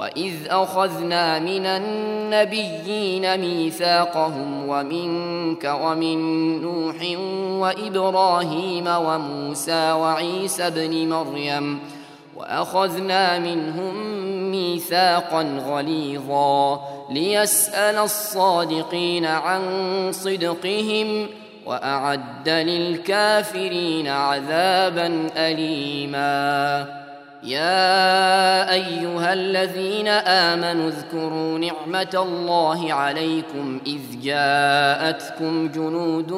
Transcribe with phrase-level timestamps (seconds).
[0.00, 6.18] واذ اخذنا من النبيين ميثاقهم ومنك ومن
[6.62, 6.96] نوح
[7.60, 11.78] وابراهيم وموسى وعيسى ابن مريم
[12.36, 13.94] واخذنا منهم
[14.50, 19.62] ميثاقا غليظا ليسال الصادقين عن
[20.12, 21.26] صدقهم
[21.66, 26.99] واعد للكافرين عذابا اليما
[27.42, 36.32] يا أيها الذين آمنوا اذكروا نعمة الله عليكم إذ جاءتكم جنود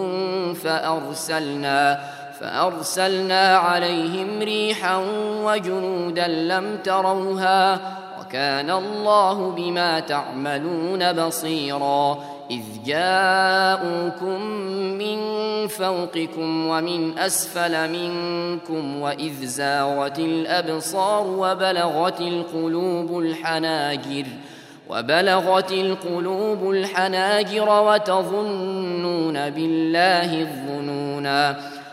[0.64, 2.00] فأرسلنا
[2.40, 4.96] فأرسلنا عليهم ريحا
[5.44, 7.80] وجنودا لم تروها
[8.20, 12.19] وكان الله بما تعملون بصيرا
[12.52, 14.42] إذ جاءوكم
[14.98, 15.18] من
[15.68, 24.26] فوقكم ومن أسفل منكم وإذ زاغت الأبصار وبلغت القلوب الحناجر
[24.88, 31.60] وبلغت القلوب الحناجر وتظنون بالله الظنونا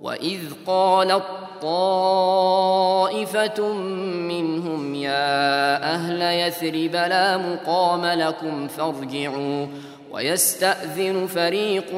[0.00, 1.22] واذ قالت
[1.62, 2.92] طائفه
[4.28, 9.66] منهم يا أهل يثرب لا مقام لكم فارجعوا
[10.10, 11.94] ويستاذن فريق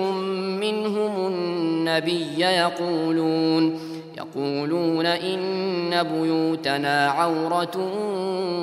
[0.61, 3.81] منهم النبي يقولون
[4.19, 7.77] يقولون إن بيوتنا عورة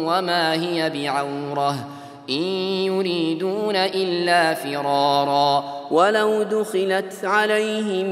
[0.05, 1.98] وما هي بعورة
[2.29, 2.43] إن
[2.85, 5.63] يريدون إلا فرارا.
[5.91, 8.05] ولو دخلت عليهم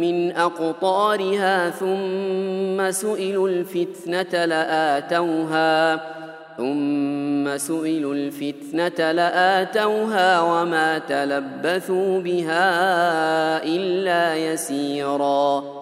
[0.00, 6.00] من أقطارها ثم سئلوا الفتنة لآتوها
[6.56, 15.81] ثم سئلوا الفتنة لآتوها وما تلبثوا بها إلا يسيراً.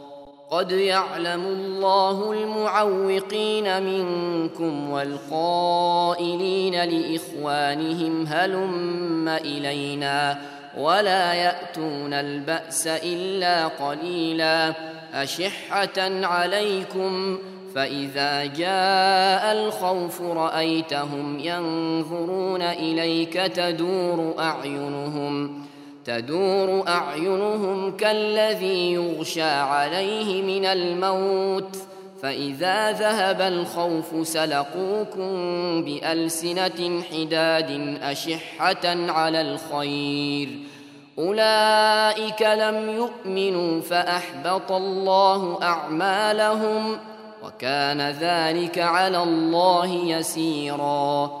[0.51, 10.41] قد يعلم الله المعوقين منكم والقائلين لاخوانهم هلم الينا
[10.77, 14.73] ولا ياتون الباس الا قليلا
[15.13, 17.37] اشحه عليكم
[17.75, 25.65] فاذا جاء الخوف رايتهم ينظرون اليك تدور اعينهم
[26.05, 31.77] تدور أعينهم كالذي يغشى عليه من الموت
[32.21, 35.31] فإذا ذهب الخوف سلقوكم
[35.83, 40.49] بألسنة حداد أشحة على الخير.
[41.19, 46.97] أولئك لم يؤمنوا فأحبط الله أعمالهم
[47.43, 51.40] وكان ذلك على الله يسيرا.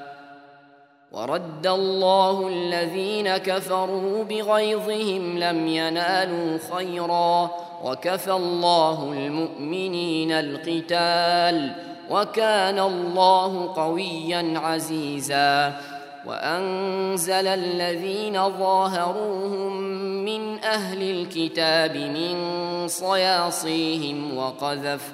[1.11, 7.51] ورد الله الذين كفروا بغيظهم لم ينالوا خيرا
[7.83, 11.71] وكفى الله المؤمنين القتال
[12.09, 15.73] وكان الله قويا عزيزا
[16.25, 19.77] وأنزل الذين ظاهروهم
[20.25, 22.37] من أهل الكتاب من
[22.87, 25.13] صياصيهم وقذف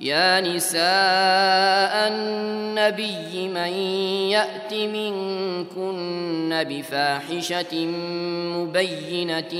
[0.00, 3.72] يا نساء النبي من
[4.30, 7.86] يأت منكن بفاحشة
[8.56, 9.54] مبينة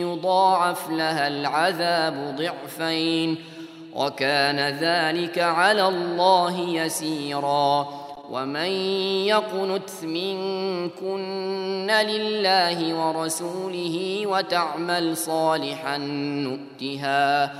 [0.00, 3.36] يضاعف لها العذاب ضعفين
[3.94, 7.88] وكان ذلك على الله يسيرا
[8.30, 8.70] ومن
[9.26, 17.52] يقنت منكن لله ورسوله وتعمل صالحا نؤتها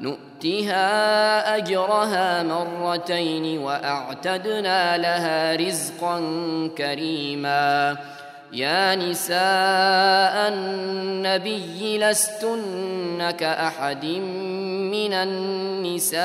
[0.00, 6.20] نؤتها أجرها مرتين وأعتدنا لها رزقا
[6.78, 7.96] كريما.
[8.52, 14.04] يا نساء النبي لستن كأحد
[14.94, 16.24] من النساء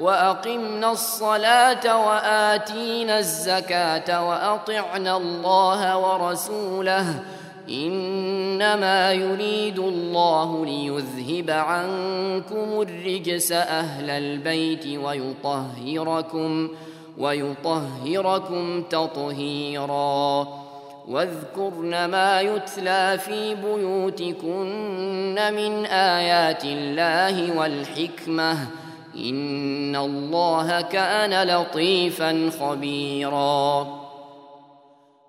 [0.00, 7.06] وأقمنا الصلاة وآتينا الزكاة وأطعنا الله ورسوله
[7.68, 16.68] إنما يريد الله ليذهب عنكم الرجس أهل البيت ويطهركم
[17.18, 20.48] ويطهركم تطهيرا
[21.08, 28.58] واذكرن ما يتلى في بيوتكن من آيات الله والحكمة
[29.18, 33.86] ان الله كان لطيفا خبيرا.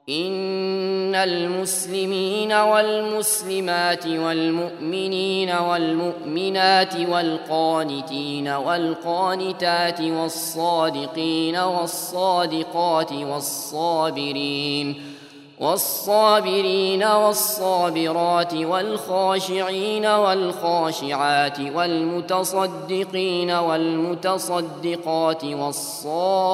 [0.10, 15.17] ان المسلمين والمسلمات والمؤمنين والمؤمنات والقانتين والقانتات والصادقين والصادقات والصابرين
[15.60, 26.48] والصابرين والصابرات والخاشعين والخاشعات والمتصدقين والمتصدقات والصائمين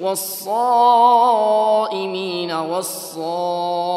[0.00, 0.92] والصائمين
[2.52, 3.90] والصائمات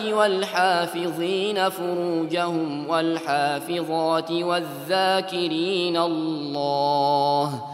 [0.00, 7.73] والحافظين فروجهم والحافظات والذاكرين الله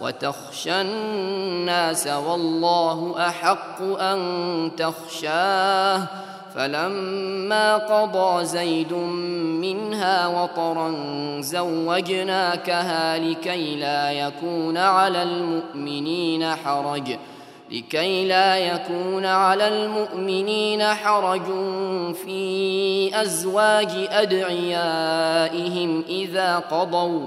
[0.00, 6.06] وتخشى الناس والله أحق أن تخشاه.
[6.54, 8.92] فلما قضى زيد
[9.62, 10.94] منها وطرا
[11.40, 17.16] زوجناكها لكي لا يكون على المؤمنين حرج.
[17.70, 21.46] لكي لا يكون على المؤمنين حرج
[22.24, 27.26] في أزواج أدعيائهم إذا قضوا.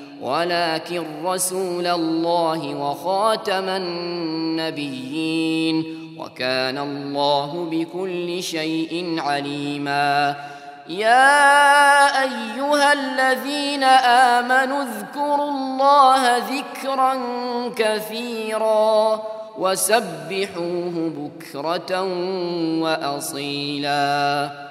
[0.21, 5.75] ولكن رسول الله وخاتم النبيين
[6.17, 10.35] وكان الله بكل شيء عليما.
[10.89, 13.83] يا أيها الذين
[14.33, 17.13] آمنوا اذكروا الله ذكرا
[17.75, 19.21] كثيرا
[19.57, 22.01] وسبحوه بكرة
[22.81, 24.70] واصيلا.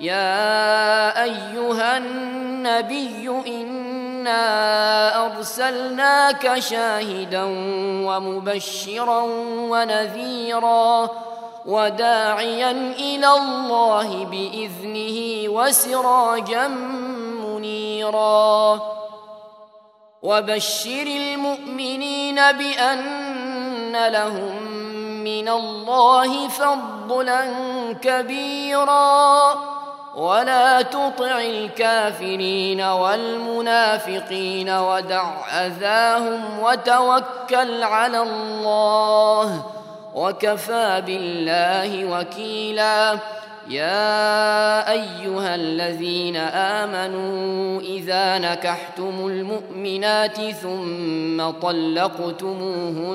[0.00, 7.42] يا أيها النبي إنا أرسلناك شاهدا
[8.06, 9.20] ومبشرا
[9.70, 11.10] ونذيرا
[11.66, 18.80] وداعيا إلى الله بإذنه وسراجا منيرا.
[20.24, 24.63] وبشر المؤمنين بأن لهم
[25.24, 27.44] من الله فضلا
[28.02, 29.54] كبيرا.
[30.16, 35.32] ولا تطع الكافرين والمنافقين ودع
[35.66, 39.62] أذاهم وتوكل على الله.
[40.14, 43.18] وكفى بالله وكيلا.
[43.68, 53.14] يا أيها الذين آمنوا إذا نكحتم المؤمنات ثم طلقتموهن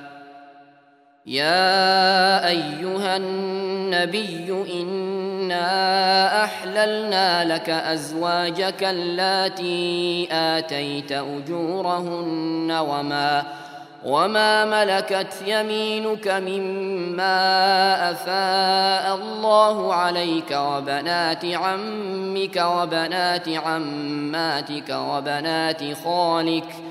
[1.31, 13.43] يا أيها النبي إنا أحللنا لك أزواجك اللاتي آتيت أجورهن وما
[14.05, 17.31] وما ملكت يمينك مما
[18.11, 26.90] أفاء الله عليك وبنات عمك وبنات عماتك وبنات خالك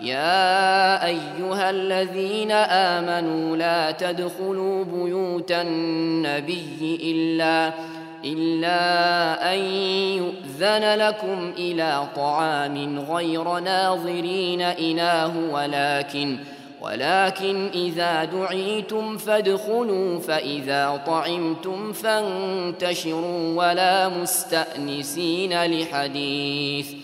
[0.00, 7.72] يا أيها الذين آمنوا لا تدخلوا بيوت النبي إلا
[8.24, 9.58] إلا أن
[10.18, 16.38] يؤذن لكم إلى طعام غير ناظرين إناه ولكن
[16.82, 27.03] ولكن إذا دعيتم فادخلوا فإذا طعمتم فانتشروا ولا مستأنسين لحديث.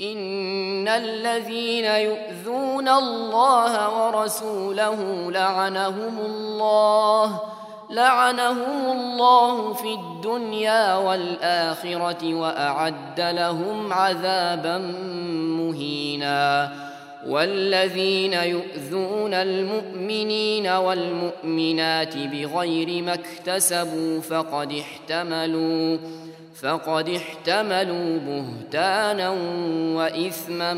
[0.00, 7.40] إن الذين يؤذون الله ورسوله لعنهم الله
[7.90, 14.78] لعنهم الله في الدنيا والآخرة وأعد لهم عذابا
[15.58, 16.72] مهينا
[17.26, 25.98] والذين يؤذون المؤمنين والمؤمنات بغير ما اكتسبوا فقد احتملوا
[26.62, 29.30] فقد احتملوا بهتانا
[29.96, 30.74] وإثما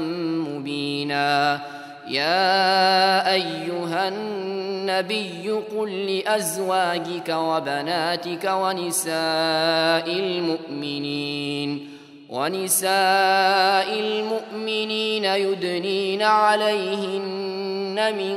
[0.46, 1.60] مبينا.
[2.08, 11.88] يا أيها النبي قل لأزواجك وبناتك ونساء المؤمنين
[12.28, 18.36] ونساء المؤمنين يدنين عليهن من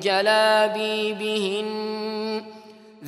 [0.00, 1.66] جلابيبهن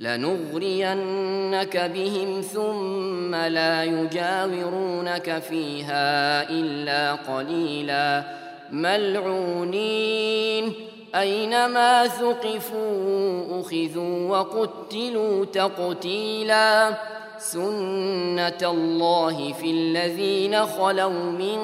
[0.00, 8.24] لنغرينك بهم ثم لا يجاورونك فيها إلا قليلا.
[8.72, 10.72] ملعونين
[11.14, 16.94] أينما ثقفوا أخذوا وقتلوا تقتيلا.
[17.38, 21.58] سنة الله في الذين خلوا من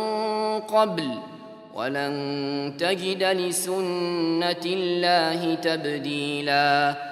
[0.60, 1.08] قبل
[1.74, 7.12] ولن تجد لسنة الله تبديلا.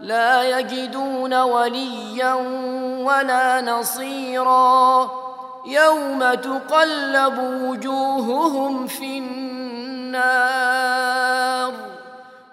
[0.00, 2.34] لا يجدون وليا
[3.04, 5.10] ولا نصيرا.
[5.66, 10.86] يوم تقلب وجوههم في النار.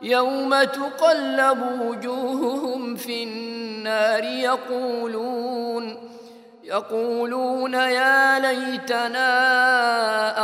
[0.01, 6.13] يوم تقلب وجوههم في النار يقولون
[6.63, 9.29] يقولون يا ليتنا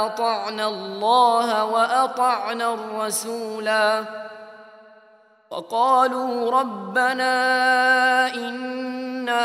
[0.06, 4.04] أطعنا الله وأطعنا الرسولا.
[5.52, 7.34] وقالوا ربنا
[8.34, 9.42] إنا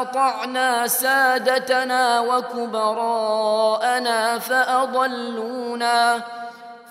[0.00, 3.58] أطعنا سادتنا وكبراءنا
[4.38, 6.20] فأضلونا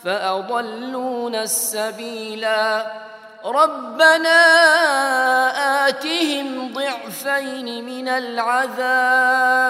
[0.03, 2.85] فأضلونا السبيلا.
[3.45, 4.39] ربنا
[5.87, 9.69] آتهم ضعفين من العذاب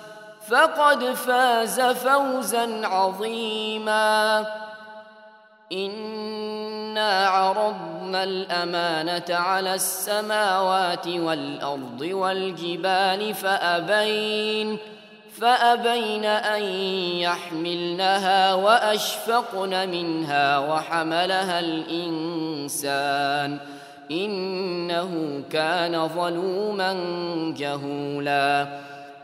[0.51, 4.45] فقد فاز فوزا عظيما.
[5.71, 14.77] انا عرضنا الامانه على السماوات والارض والجبال فابين
[15.41, 16.63] فابين ان
[17.19, 23.59] يحملنها واشفقن منها وحملها الانسان
[24.11, 26.93] انه كان ظلوما
[27.57, 28.67] جهولا.